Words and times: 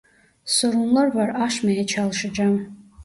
Sorunlar 0.45 1.13
var 1.15 1.29
aşmaya 1.41 1.87
çalışacağım. 1.87 2.77